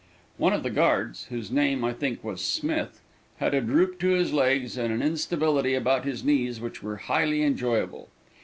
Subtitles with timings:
[0.39, 3.01] One of the guards, whose name, I think, was Smith,
[3.37, 7.43] had a droop to his legs and an instability about the knees which were highly
[7.43, 8.09] enjoyable.